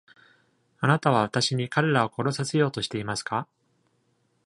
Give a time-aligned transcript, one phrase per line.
[0.79, 3.47] あなたは私に彼らを殺させようとしていますか？